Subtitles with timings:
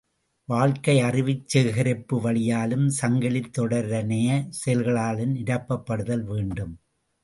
[0.49, 4.29] வாழ்க்கை அறிவுச் சேகரிப்பு வழியாலும் சங்கிலித் தொடரனைய
[4.61, 6.73] செயல்களாலும் நிரப்பப்படுதல் வேண்டும்.